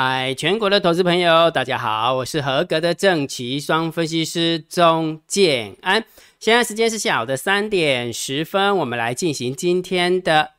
[0.00, 6.04] 嗨，全国的投资朋友，大家好，我是合格的正奇双分析师钟建安。
[6.38, 10.50] 现在时间是下午的三点十分，我们来进行今天的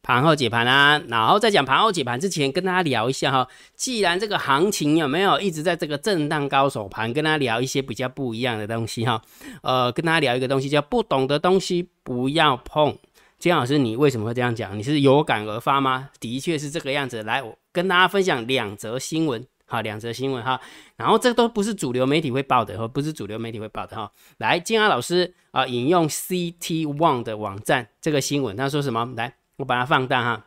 [0.00, 1.02] 盘后解盘啊。
[1.08, 9.20] 然后在讲盘后解盘之前，跟大家聊一下哈，既然这个行情有没有一直在这个震荡高手盘，跟大家聊一些比较不一样的东西哈。
[9.64, 12.96] 呃，跟大家聊一个东西叫不懂的东西不要碰。
[13.44, 14.78] 金老师，你为什么会这样讲？
[14.78, 16.08] 你是有感而发吗？
[16.18, 17.22] 的确是这个样子。
[17.24, 20.58] 来，我跟大家分享两则新闻，哈，两则新闻哈。
[20.96, 24.10] 然后这都不是主流媒体会报的，哈不是主流媒体会报的哈。
[24.38, 29.12] 来，金老师啊，引用 CT One 的网站这个新闻，他说什么？
[29.14, 30.46] 来，我把它放大哈。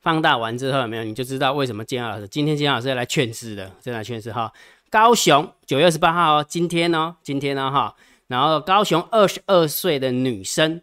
[0.00, 1.04] 放大完之后有没有？
[1.04, 4.50] 你就知道为什么金老师今天金老师要来劝世的，正在来劝世哈。
[4.88, 7.94] 高雄九月二十八号哦，今天哦，今天呢哈。
[8.28, 10.80] 然后高雄二十二岁的女生。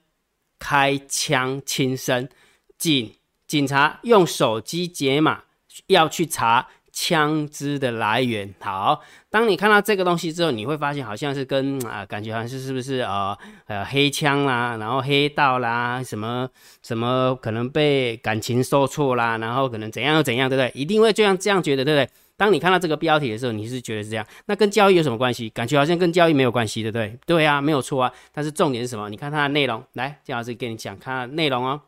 [0.62, 2.30] 开枪轻生，
[2.78, 3.16] 警
[3.48, 5.42] 警察用手机解码，
[5.88, 8.54] 要去查枪支的来源。
[8.60, 16.48] 好，当你看到这个东西之后，你会发现好像是跟啊，感觉好像是是不是呃呃黑枪啦，然后黑道啦，什么
[16.84, 20.72] 什么可能被感情受挫啦，然后可能怎样又怎样，对不对？
[20.80, 22.14] 一定会这样这样觉得，对不对？
[22.42, 25.48] 当你看到这个标题的时候，你是觉得是这样，那跟交易有什么关系？
[25.52, 27.16] 感觉好像跟交易没有关系，对不对？
[27.28, 28.12] 对啊，没有错啊。
[28.32, 29.12] 但是重点是什么？
[29.12, 31.80] 你看它的内容，来，姜老师跟你讲它的内容哦。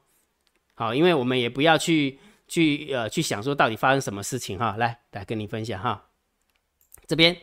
[0.75, 4.75] 好，因为我们也不要去去呃去想说到底发生什么事情哈。
[4.77, 6.03] 来，来跟你分享哈。
[7.07, 7.35] 这边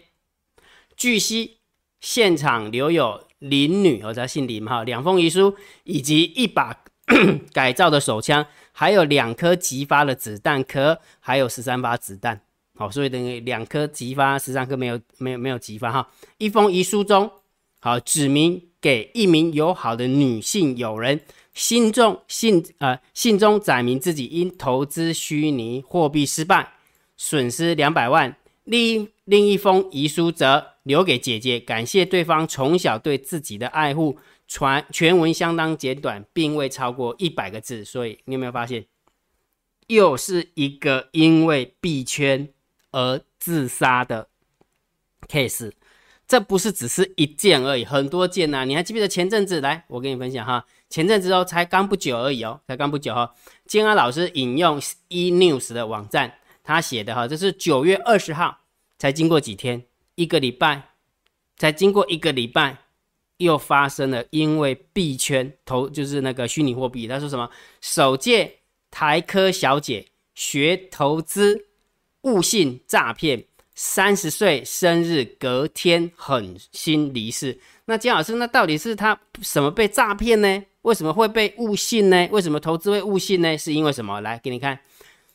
[0.97, 1.57] 据悉，
[1.99, 6.85] 现场留有林女，我叫姓林哈，两封遗书以及一把
[7.53, 12.43] 改造的手枪，还有两颗急发的子弹壳，还有十三发子弹。
[12.81, 16.11] 好，所以等于两颗急发，十三颗没有没有没有急发哈。
[16.39, 17.31] 一封遗书中，
[17.79, 21.21] 好指明给一名友好的女性友人，
[21.53, 26.73] 信中信呃信中载明自己因投资虚拟货币失败，
[27.19, 28.35] 损失两百万。
[28.65, 34.17] 另另一封遗书则留给姐姐，感谢对方从小对自己的爱护。
[34.49, 37.85] 传全文相当简短，并未超过一百个字。
[37.85, 38.87] 所以你有没有发现，
[39.89, 42.49] 又是一个因为币圈。
[42.93, 44.29] 而自杀的
[45.29, 45.73] case，
[46.27, 48.65] 这不是只是一件而已，很多件呐。
[48.65, 49.61] 你还记不记得前阵子？
[49.61, 53.35] 来，我跟你分享哈，前阵子哦，才刚不久而已哦，才刚不久哈。
[53.67, 58.61] 金安老师引用 e news 的网站，他写的哈，这是九月二十号，
[58.99, 59.85] 才经过几天，
[60.15, 60.91] 一个礼拜，
[61.57, 62.79] 才经过一个礼拜，
[63.39, 67.51] 又发生了因为币圈投就是那个虚拟货币，他说什么？
[67.81, 68.59] 首届
[68.91, 71.70] 台科小姐学投资。
[72.23, 73.45] 误信诈骗，
[73.75, 77.59] 三十岁生日隔天狠心离世。
[77.87, 80.63] 那姜老师，那到底是他什么被诈骗呢？
[80.83, 82.29] 为什么会被误信呢？
[82.31, 83.57] 为什么投资会误信呢？
[83.59, 84.21] 是因为什么？
[84.21, 84.79] 来给你看，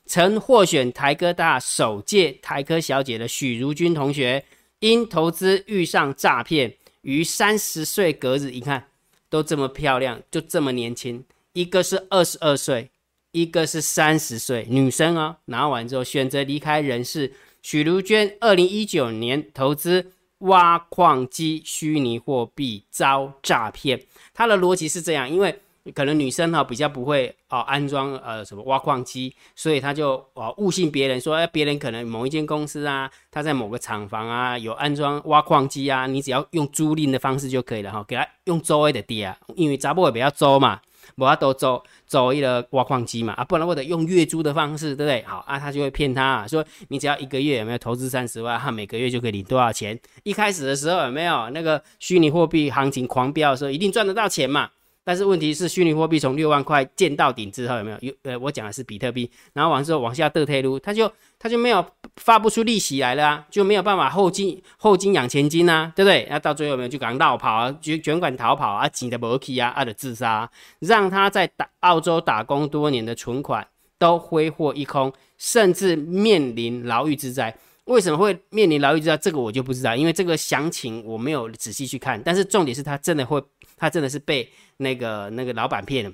[0.06, 4.44] 曾获选台科大首届台科小姐的许如君同学，
[4.80, 8.88] 因投资遇上诈骗，于三十岁隔日，一看
[9.30, 12.90] 都这么漂亮，就这么年轻，一个是二十二岁。
[13.36, 17.34] 一个是三十岁女生哦，拿完之后选择离开人世。
[17.62, 24.02] 许如娟二零一九年投资挖矿机虚拟货币遭诈骗，
[24.34, 25.54] 她的逻辑是这样，因为
[25.94, 40.80] 可能女生哈比较不会哦安装呃什么挖矿机，所以她就哦误信别人说，哎别人可能某一间公司啊，他在某个厂房啊有安装挖矿机啊，你只要用租赁的方式就可以了哈，给他用租的地啊，因为查甫也比较租嘛。
[41.16, 45.24] 我要都走走一个挖矿机嘛啊，不然或者用月租的方式，对不对？
[45.26, 50.00] 好啊，他就会骗他说，你只要一个月有没有投资三十万，他每个月就可以领多少钱？
[50.24, 54.70] 一开始的时候有没有那个虚拟货币行情狂飙的时候，一定赚得到钱嘛？
[55.06, 57.98] 但是问题是，虚拟货币从六万块见到顶之后，有没有？
[58.02, 61.86] 有呃，我讲的是比特币，然后完之后往下倒退路，它就它就没有
[62.16, 66.28] 发不出利息来了啊，就没有办法后金后金养前金呐，对不对？
[66.28, 70.50] 那到最后有没有就赶绕跑啊，卷卷款逃跑啊，紧的不起啊，啊的自杀，
[70.80, 73.68] 让他在打澳洲打工多年的存款
[74.00, 77.56] 都挥霍一空，甚至面临牢狱之灾。
[77.86, 79.16] 为什么会面临牢狱之灾？
[79.16, 82.20] 这个我就不知道，因为这个详情我没有仔细去看。
[82.26, 83.40] 但是重点是他真的会，
[83.78, 84.50] 他真的是被。
[84.78, 86.12] 那个那个老板骗了，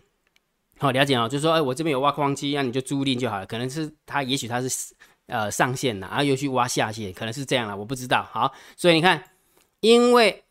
[0.78, 3.46] 好了解哦，就说，哎，我这边有挖矿机，那你就租赁就好了。
[3.48, 4.94] 可能是他，也许他是
[5.26, 8.22] 呃上线了，然后又去挖下线，可能是这样了，我不知道。
[8.32, 9.24] 好，所以你看，
[9.80, 10.44] 因为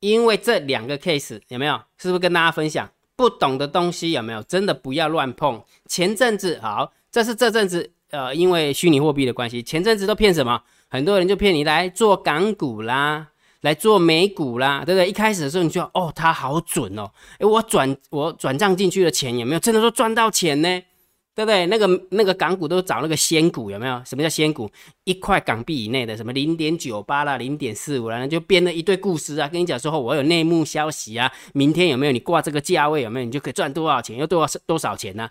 [0.00, 1.80] 因为这两个 case 有没有？
[1.96, 2.86] 是不是跟大家分享？
[3.16, 4.42] 不懂的东西有没有？
[4.42, 5.64] 真的不要乱碰。
[5.86, 10.62] 前阵子好，这是这阵子呃，因为虚拟货币的关系，前阵子都骗什么？
[10.88, 13.28] 很多人就骗你来做港股啦。
[13.66, 15.08] 来做美股啦，对不对？
[15.08, 17.10] 一开始的时候你就哦，它好准哦，
[17.40, 20.82] 诶，我转我转账进去的钱有没有真的说赚到钱呢？
[21.34, 21.66] 对不对？
[21.66, 24.00] 那个那个港股都找那个仙股，有没有？
[24.06, 24.70] 什么叫仙股？
[25.04, 33.26] 一块港币以内的，什么零点九八啦，零点四五啦，就编了一堆故事啊，跟你讲说我有内幕消息啊，明天有没有你挂这个价位有没有？
[33.26, 35.28] 你就可以赚多少钱，又多少多少钱呢？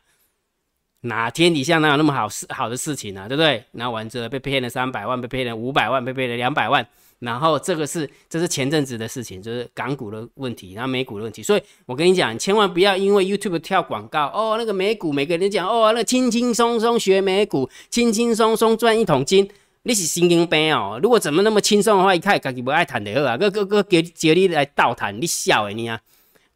[1.01, 3.27] 哪天底下哪有那么好事好的事情呢？
[3.27, 3.63] 对不对？
[3.71, 6.87] 然后完之后被骗了三百万，被骗了五百万，被骗了两百万。
[7.25, 11.43] 然后这个是这是前阵子的事情，就是港股的问题，然后美股的问题。
[11.43, 19.49] 所以我跟你讲，千万不要因为 YouTube 跳广告哦，那个美股每个人讲哦，那轻轻松松学美股，轻轻松松赚一桶金，
[19.83, 20.99] 你是神经病哦！
[21.01, 25.99] 如果怎么那么轻松的话，一看自己不爱谈的啊，个个个叫叫你来倒谈，你笑诶你啊，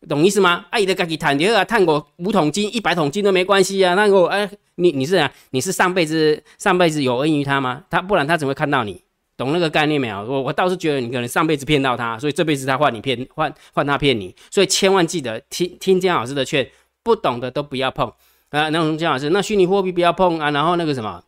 [0.07, 0.66] 懂意思吗？
[0.69, 3.95] 啊，的自己谈的啊，谈过五桶金、一百桶金都没关系啊。
[3.95, 7.83] 那个哎，你你是啊，你是上辈子上辈子有恩于他吗？
[7.89, 9.01] 他不然他怎么会看到你？
[9.40, 10.18] 懂那个概念没有？
[10.18, 16.70] 我我倒是觉得你可能上辈子骗到他，所以这辈子他换你骗换换他骗你，所以千万记得听听姜老师的劝，
[17.04, 18.06] 不懂的都不要碰
[18.50, 18.68] 啊。
[18.68, 21.24] 那姜老师，那虚拟货币不要碰啊，然后那个什么，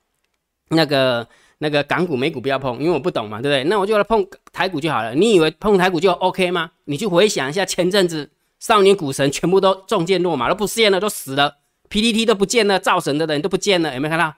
[0.72, 1.26] 那个
[1.60, 3.64] 那个港股美股不要碰，因为我不懂嘛，对不对？
[3.70, 5.16] 那我就来碰台股就好了。
[5.16, 6.72] 你以为碰台股就 OK 吗？
[6.84, 8.30] 你去回想一下前阵子
[8.60, 14.36] 少年股神全部都中箭落马，都不见了，都死了，PPT 都不见了，造神的人都不见了，有没有看到？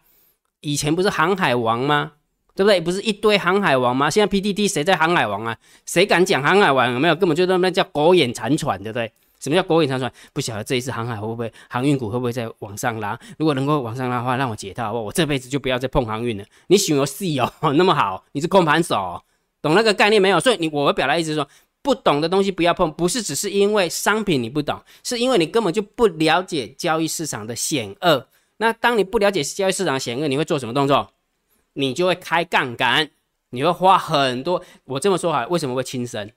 [0.62, 2.12] 以前不是航海王吗？
[2.56, 2.80] 对不对？
[2.80, 4.10] 不是一堆航海王吗？
[4.10, 5.58] 现在 PDD 谁在航海王啊？
[5.86, 6.94] 谁敢讲航海王？
[6.94, 7.16] 有没有？
[7.16, 9.12] 根本就那那叫狗眼残喘，对不对？
[9.40, 10.12] 什么叫狗眼残喘？
[10.32, 13.20] 不晓得这一次航海会不会航运股会不会再往上拉？
[13.38, 16.46] 如果能够往上拉的话，让我解套，我这辈子就不要再碰航运了。
[16.68, 19.22] 你喜欢戏哦， 那么好，你是空盘手，
[19.62, 20.40] 懂那个概念没有？
[20.40, 21.48] 所以你我表达意思是说，
[21.82, 28.28] 不懂的东西不要碰，不是只是因为商品你不懂，是因为你根本就不了解交易市场的险恶。
[28.58, 31.10] 那当你不了解交易市场险恶，你会做什么动作？
[31.74, 33.10] 你就会开杠杆，
[33.50, 34.64] 你会花很多。
[34.86, 36.32] 我这么说哈，为什么会轻生？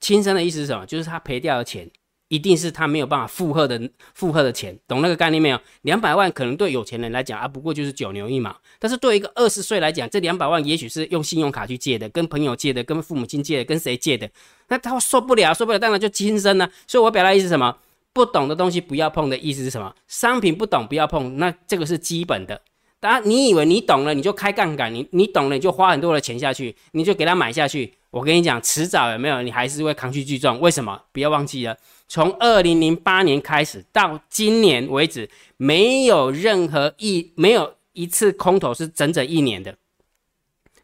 [0.00, 0.84] 轻生的意思是什么？
[0.86, 1.90] 就是他赔掉的钱，
[2.28, 5.58] 一定是他没有办法负荷的负荷的钱，懂那个概念没有？
[5.82, 8.54] 两百万可能对有钱人来讲啊，不过就是九牛一毛。
[8.78, 14.28] 但是对一个二十岁来讲，这两百万也许是用信用卡去借的，跟朋友借的，跟父母亲借的，跟谁借的？
[14.68, 16.70] 那他受不了，受不了，当然就轻生了。
[16.86, 17.76] 所以我表达意思是什么？
[18.12, 19.94] 不懂的东西不要碰的意思是什么？
[20.06, 22.60] 商品不懂不要碰，那这个是基本的。
[23.04, 27.92] 当然，你以为你懂了，你就开杠杆，你你懂了，你就花很多的钱下去，你就给他买下去。
[28.08, 30.58] 我跟你讲，迟早有没有，你还是会扛去巨重。
[30.58, 30.98] 为什么？
[31.12, 31.76] 不要忘记了，
[32.08, 35.28] 从二零零八年开始到今年为止，
[35.58, 39.76] 没有任何一没有一次空头是整整一年的，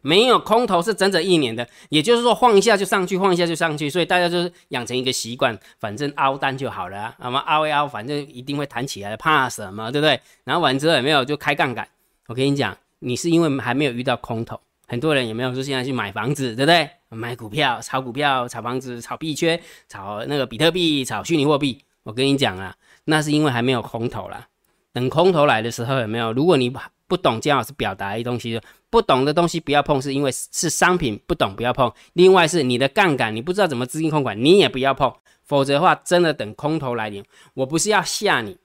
[0.01, 1.67] 没有空头是整整一年的。
[1.89, 9.91] 也就是说，晃一下就上去，晃一下就上去，所以大家就是养成一个习惯，反正凹单就好了，那么凹一凹，反正一定会弹起来，怕什么？
[9.91, 10.19] 对不对？
[10.43, 11.87] 然后完之后有没有就开杠杆？
[12.31, 14.57] 我跟你讲，你是因为还没有遇到空头，
[14.87, 16.89] 很多人有没有说现在去买房子，对不对？
[17.09, 21.77] 买股票、炒股票、炒房子、炒币圈、炒那个比特币、炒虚拟货币。
[22.03, 22.73] 我跟你讲啊，
[23.03, 24.47] 那是因为还没有空头啦。
[24.93, 26.31] 等空头来的时候，有没有？
[26.31, 26.73] 如果你
[27.05, 28.57] 不懂姜老师表达的东西，
[28.89, 31.91] 不懂的东西不要碰，是因为是商品不懂不要碰。
[32.13, 35.13] 另外是你的杠杆，你不知道怎么资金控管，你也不要碰。
[35.43, 37.21] 否则的话，真的等空头来临，
[37.55, 38.55] 我不是要吓你。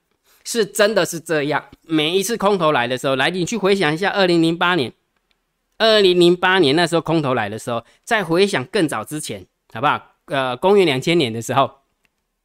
[0.49, 4.93] 是真的是这样，每一次空头来的时候，来你去回想一下，二零零八年，
[5.77, 10.01] 二零零八年那时候空头来的时候，再回想更早之前，好不好？
[10.27, 11.69] 呃，公元两千年的时候，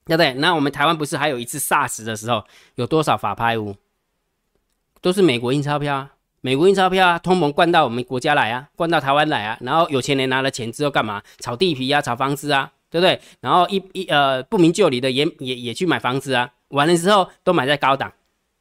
[0.04, 0.32] 对不对？
[0.34, 2.44] 那我们台湾不是还有一次 SARS 的时候，
[2.74, 3.76] 有多少法拍屋？
[5.00, 11.22] 都是美国印钞票啊，美国印钞票啊，通膨灌到我们国家来啊，灌到台湾来啊，然后有钱人拿了钱之后干嘛？
[11.38, 13.20] 炒地皮啊，炒房子啊，对不对？
[13.40, 16.50] 然后一一呃不明就里的也也也去买房子啊。
[16.72, 18.12] 完了之后都买在高档，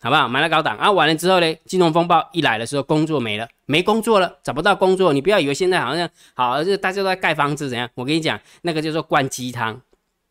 [0.02, 0.28] 好不好？
[0.28, 0.92] 买在高档啊！
[0.92, 5.14] 完了之后呢，金融风暴一来的时候，工作没了，没工作了，找不到工作。
[5.14, 7.90] 你不要以为现在好像好，就大家都在盖房子怎样？
[7.96, 9.82] 我跟你讲，那个叫做灌鸡汤，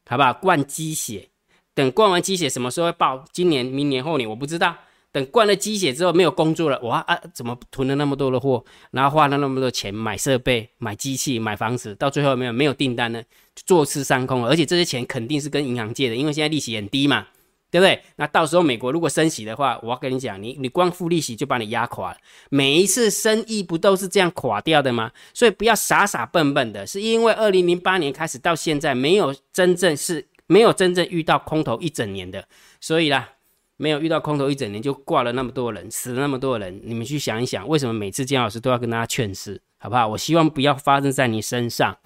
[0.09, 0.33] 好不好？
[0.35, 1.29] 灌鸡血，
[1.75, 3.25] 等灌完鸡血什么时候会爆？
[3.33, 4.75] 今年、明年、后年我不知道。
[5.13, 7.19] 等灌了鸡血之后没有工作了，哇啊！
[7.35, 13.21] 怎么囤了那么多的货，然后花了那么多钱买设备、买机器、买房子，到最后没有没有订单呢？
[13.67, 17.27] 坐吃山空，而且这些钱肯定是跟银行借的，因为现在利息很低嘛。
[17.71, 18.03] 对不对？
[18.17, 22.17] 那到时候美国如果升息的话，我要跟你讲，你你光付利息就把你压垮了。
[22.49, 25.13] 每一次生意不都是这样垮掉的吗？
[25.33, 32.45] 所以不要傻傻笨笨的，是因为二零零八年开始到现在没有真正是没有真正遇到空头一整年的，
[32.81, 33.29] 所以啦，
[33.77, 36.81] 没有遇到空头一整年就挂了那么多人，死了那么多人。
[36.83, 40.09] 你们去想一想，为什么每次姜老师都要跟大家劝示，好不好？
[40.09, 41.97] 我希望不要发生在你身上。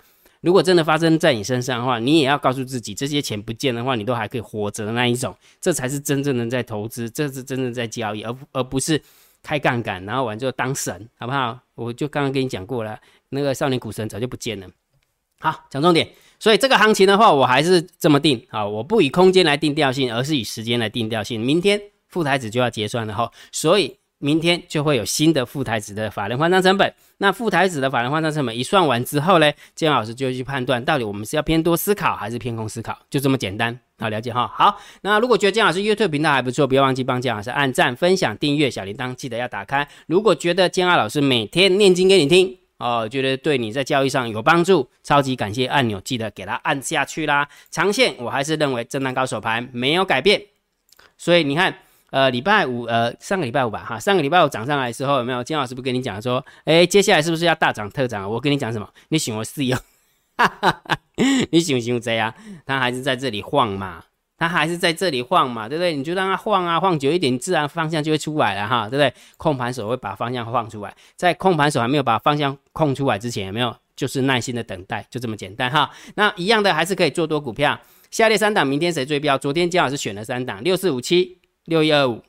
[0.45, 9.01] 如果真的发生在你身上的话，你也要告诉自己，这些钱不见的话，你都还可以活着的那一种，这才是真正的在投资，这是真正在交易，而而不是
[9.43, 11.59] 开杠杆，然后完之后当神，好不好？
[11.75, 14.69] 我就刚刚跟你讲过了，那个少年股神早就不见了。
[15.41, 16.07] 好，讲重点，
[16.39, 21.41] 所以这个行情的话，我还是这么定，好，我不以空间来定调性，而是以时间来定调性。
[21.41, 26.91] 明天副台子就要结算了哈，所以明天就会有新的副台子的法人换仓成本。
[27.19, 33.79] 那副台子的法人换仓成本一算完之后呢，建老师就去判断到底我们是要偏多思考还是偏空思考，就这么简单。
[33.99, 34.51] 好，了解哈。
[34.57, 39.87] 好，那如果觉得姜老师 YouTube 频道还不错，不要忘记帮姜老师按赞、分享、订阅，小铃铛记得要打开。
[40.07, 47.47] 如果觉得姜老师每天念经给你听哦，觉得对你在交易上有帮助，超级感谢按钮记得给它按下去啦。
[47.71, 50.43] 长线我还是认为震荡高手盘没有改变，
[51.19, 51.79] 所以你看，
[52.15, 55.43] 呃，礼拜五，呃，上个礼拜五吧，哈，上个礼拜五涨上来的时候有没有？
[55.43, 58.31] 金老师不跟你讲说，哎，接下来是不是要大涨特涨？
[58.31, 58.89] 我跟你讲什么？
[59.09, 59.77] 你选我四幺。
[60.37, 60.47] 哈，
[61.51, 62.33] 你喜不喜欢这样？
[62.65, 64.05] 它还是在这里晃嘛，
[64.39, 65.93] 它还是在这里晃嘛，对不对？
[65.97, 69.13] 你就让它晃啊，晃久一点，自然方向就会出来了哈，对不对？
[69.37, 73.75] 控盘手会把方向晃出来，在控盘手还没有把方向控出来之前，有没有？
[73.97, 75.91] 就是耐心的等待，就这么简单哈。
[76.15, 77.77] 那一样的还是可以做多股票，
[78.13, 79.37] 下列三档明天谁追标？
[79.37, 82.23] 昨天姜老师选了三档，六四五七、六一二五、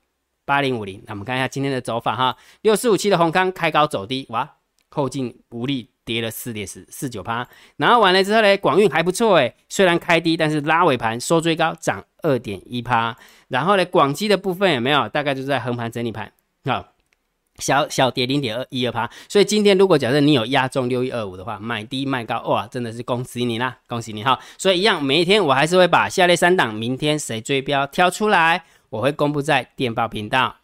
[0.46, 1.02] 八零五零。
[1.06, 4.56] 那我们看一下今天的走法哈，六四五七的红康开高走低，哇，
[4.90, 5.92] 后劲无力。
[6.06, 13.18] 跌了四点四四九趴，然后完了之后呢，广运还不错诶，虽然开低，但是拉尾盘收最高，涨二点一趴。
[13.48, 15.10] 然后呢，广基的部分有没有？
[15.10, 16.32] 大概就是在横盘整理盘，
[16.66, 16.90] 啊，
[17.56, 19.10] 小小跌零点二一二趴。
[19.28, 24.40] 所以今天如果假设你有压中六一二五的话，买低卖高，哇，真的是恭喜你啦，恭喜你哈。
[24.60, 28.64] 所以一样，每一天我还是会把下列三档明天谁追标挑出来，
[28.96, 30.58] 我会公布在电报频道。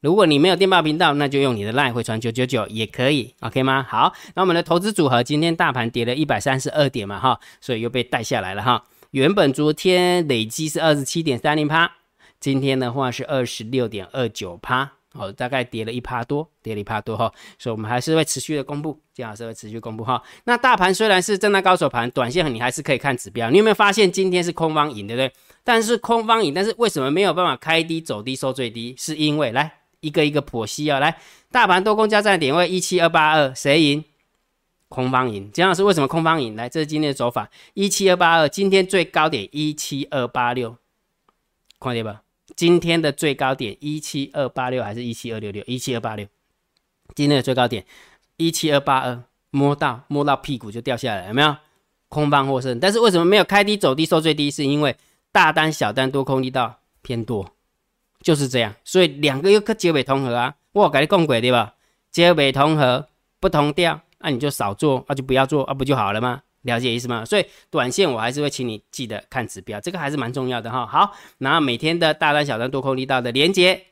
[0.00, 3.86] 如果你没有电报频道，那就用你的 LINE 回传九九九也可以，OK 吗？
[3.88, 8.84] 好，那我们的投资组合今天大盘跌了一百三十二点嘛，哈，所以又被带下来了哈。
[9.10, 11.92] 原本昨天累积是二十七点三零趴，
[12.38, 17.32] 今天的话是二十六点二九趴，哦，大概跌了一趴多，跌了一趴多哈。
[17.58, 20.22] 所以我们还是会持续的公布，金老师会持续公布哈。
[20.44, 23.50] 那大盘虽然是震荡高手盘，短线你还是可以看指标。
[23.50, 25.32] 你有没有发现今天是空方赢，对不对？
[25.64, 28.94] 但是空方赢，但是为什么没有办法开低走低收最低？
[28.98, 29.78] 是因为来。
[30.00, 31.14] 一个一个剖析啊，来，
[31.50, 34.02] 大盘多空交战点位一七二八二，谁赢？
[34.88, 35.52] 空方赢。
[35.52, 36.56] 姜老师为什么空方赢？
[36.56, 40.74] 来，这是今天的走法，一七二八二，今天最高点一七二八六，
[41.78, 42.22] 看见吧？
[42.60, 45.64] 今天的最高点一七二八六还是一七二六六？
[45.66, 46.26] 一七二八六，
[47.14, 47.86] 今天的最高点
[48.36, 51.56] 一七二八二，摸到摸到屁股就掉下来，有没有？
[52.10, 54.50] 空方获胜，但是为什么没有开低走低收最低？
[54.50, 54.94] 是因为
[55.32, 57.50] 大单小单多空力道偏多。
[58.20, 61.76] 就是这样，所以两个又可结尾同合啊，我跟你讲过对吧？
[62.10, 63.08] 结尾同合
[63.40, 66.42] 不同调，那你就少做，那就不要做啊，不就好了吗？
[66.62, 67.24] 了解意思吗？
[67.24, 70.86] 所以短线我还是会请你记得看指标，这个还是蛮重要的哈。
[70.86, 73.86] 好，然后每天的大单、小单、多空力道的连接，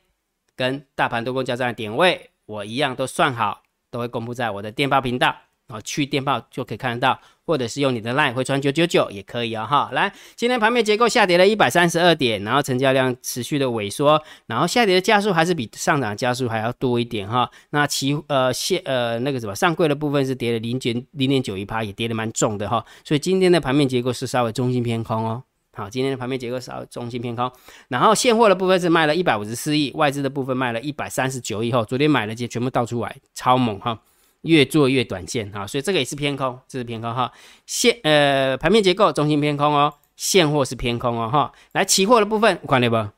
[0.55, 5.35] 跟大盘多空交战的点位，我一样都算好，都会公布在我的电报频道。
[5.67, 9.89] 然后，去电报就可以看得到，或者是用你的 LINE 回传九九九也可以啊哈。
[9.91, 17.49] 来，今天盘面结构下跌了一百三十二点，然后成交量持续的萎缩，然后下跌的加速还是比上涨加速还要多一点哈。
[17.71, 22.85] 那期呃现呃那个什么上柜的部分是跌了零点零点九一趴，也跌得蛮重的哈。
[23.03, 25.41] 所以今天的盘面结构是稍微中心偏空哦。
[25.73, 27.51] 好，今天的盘面结构稍微中心偏空，
[27.87, 33.99] 然后现货的部分是卖了一百五十四亿，外资的部分卖了一百三十九亿后，昨天买了些全部倒出来，超猛哈。
[34.41, 37.31] 越做越短线啊，所以这个也是偏空，这是偏空哈。
[37.65, 41.51] 现呃盘面结构中心偏空哦，现货是偏空哦哈。
[41.73, 43.09] 来期货的部分，看到不？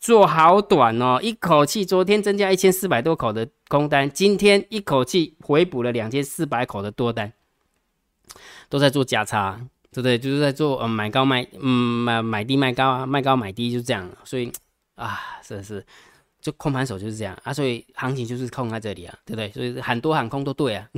[0.00, 7.30] 做好短哦，一口气昨天增加一千四百多口的空单，今天一口气回补了两千四百口的多单，
[8.70, 9.60] 都在做价差，
[9.92, 10.16] 对不对？
[10.16, 11.68] 就是在做呃买高卖，嗯
[12.02, 14.50] 买买低卖高啊，卖高买低就这样，所以
[14.94, 15.84] 啊，真是。
[16.40, 19.50] 就空盘手就是这样啊，所以行情就是空在这里啊，对不对？
[19.52, 20.88] 所以很多喊空都对啊。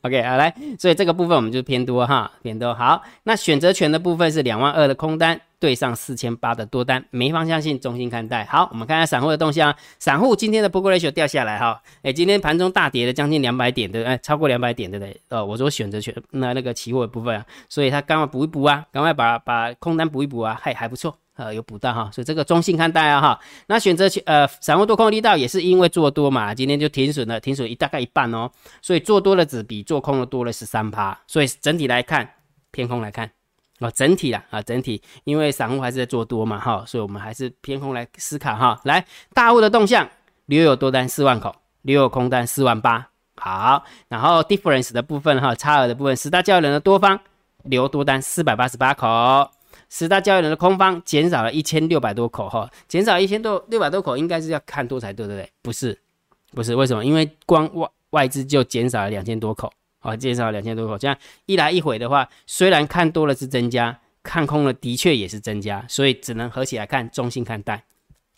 [0.00, 2.74] OK，好来，所以这个部分我们就偏多哈，偏多。
[2.74, 8.44] 好，那选择权的部分是两万二的空单对上四千八的多单，没方向性，中心看待。
[8.46, 15.20] 好，我们看下散户的动向，散户今天的 p o ratio 掉下来哈，哎，今天盘中大跌了将近两百点的，哎，超过两百点对不对？
[15.28, 21.14] 哦，我说选择权那那个期货的部分啊，所以他刚快补一补啊，赶快把把空单补一补啊，还还不错。
[21.34, 23.40] 呃，有补到哈，所以这个中性看待啊哈。
[23.66, 28.50] 那选择权呃，散户多空力道也是因为做多嘛，今天就停损了，停损一大概一半哦。
[28.82, 32.28] 所以做多的只比做空的多了十三趴，所以整体来看
[32.70, 33.30] 偏空来看
[33.80, 38.78] 哦，整体啦啊，整体因为散户还是在做多嘛哈，所以我们还是偏空来思考哈。
[38.84, 40.08] 来，大户的动向，
[40.46, 43.08] 留有多单四万口，留有空单四万八。
[43.36, 47.18] 好，然后 difference 的部分哈，差额的部分，十大交易人的多方
[47.64, 49.50] 留多单四百八十八口。
[49.94, 55.50] 十大交易人的空方减少了一千六百多口哈，减少一千多六百多口，应该是要看多才对，对不对？
[55.60, 55.98] 不是，
[56.52, 57.04] 不是，为什么？
[57.04, 67.84] 因为光外外资就减少了两千多口，啊，减少了两千多口，这样一来一回的话，虽然看多了是增加，看空了的确也是增加，所以只能合起来看，中性看待。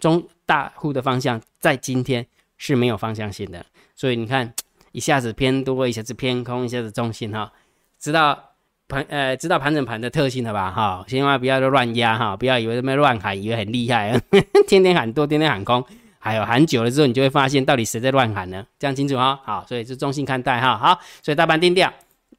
[0.00, 2.26] 中大户的方向在今天
[2.58, 4.52] 是没有方向性的，所以你看
[4.90, 7.52] 一下子偏多，一下子偏空，一下子中性哈，
[8.00, 8.53] 知道
[8.88, 14.20] 盘呃知道盘整盘的特性了吧哈，千万不要乱压哈，不要以为这边乱喊，以为很厉害，
[14.68, 15.84] 天天喊多，天天喊空，
[16.18, 18.66] 还有喊久了之后，你就会发现到底谁在乱喊呢？
[18.78, 21.92] 这样清楚哈，好，所以是中性看待哈，好，所以大盘定调，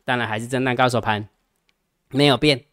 [0.04, 1.28] 当然还是震荡高手盘，
[2.12, 2.64] 没有变。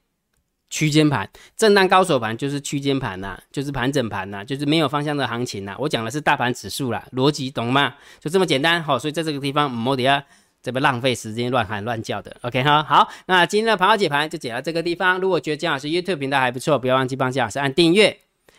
[0.75, 5.77] 区间盘、震荡高手盘就是区间盘呐，就是盘整盘呐，就是没有方向的行情呐。
[5.79, 7.93] 我讲的是大盘指数啦，逻辑懂吗？
[8.19, 10.25] 就这么简单好，所以在这个地方，莫迪亚
[10.63, 12.37] 这边浪费时间乱喊乱叫的。
[12.43, 15.19] OK 哈，好，那今天的盘后解盘就解到这个地方。
[15.19, 18.17] 如果觉得姜老师 YouTube 频道还不错，不要忘记帮姜老师按订阅，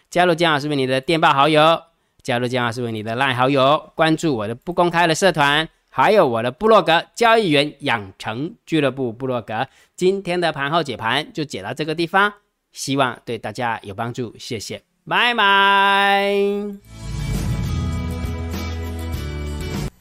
[0.10, 1.82] 加入姜老师为你的电报好友，
[2.22, 5.68] 加入姜老师为你的 LINE 好友，关注我的不公开的社团。
[5.96, 12.34] 还有我的部落格交易员养成俱乐部部落格，今天的盘后解盘就解到这个地方，
[12.72, 17.13] 希望对大家有帮助，谢谢，拜拜。